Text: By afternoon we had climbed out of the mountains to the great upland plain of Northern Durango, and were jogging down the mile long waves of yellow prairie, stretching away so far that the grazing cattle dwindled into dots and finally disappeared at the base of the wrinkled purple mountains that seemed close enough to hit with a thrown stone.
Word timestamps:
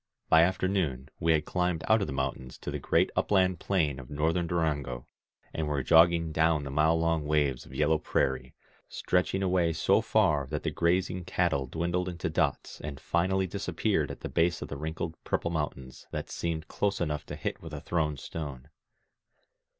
By 0.29 0.41
afternoon 0.41 1.09
we 1.19 1.33
had 1.33 1.45
climbed 1.45 1.83
out 1.87 2.01
of 2.01 2.07
the 2.07 2.11
mountains 2.11 2.57
to 2.57 2.71
the 2.71 2.79
great 2.79 3.11
upland 3.15 3.59
plain 3.59 3.99
of 3.99 4.09
Northern 4.09 4.47
Durango, 4.47 5.05
and 5.53 5.67
were 5.67 5.83
jogging 5.83 6.31
down 6.31 6.63
the 6.63 6.71
mile 6.71 6.99
long 6.99 7.23
waves 7.23 7.67
of 7.67 7.75
yellow 7.75 7.99
prairie, 7.99 8.55
stretching 8.89 9.43
away 9.43 9.73
so 9.73 10.01
far 10.01 10.47
that 10.47 10.63
the 10.63 10.71
grazing 10.71 11.23
cattle 11.23 11.67
dwindled 11.67 12.09
into 12.09 12.31
dots 12.31 12.81
and 12.83 12.99
finally 12.99 13.45
disappeared 13.45 14.09
at 14.09 14.21
the 14.21 14.27
base 14.29 14.59
of 14.63 14.69
the 14.69 14.75
wrinkled 14.75 15.23
purple 15.23 15.51
mountains 15.51 16.07
that 16.09 16.31
seemed 16.31 16.67
close 16.67 16.99
enough 16.99 17.23
to 17.27 17.35
hit 17.35 17.61
with 17.61 17.71
a 17.71 17.79
thrown 17.79 18.17
stone. 18.17 18.69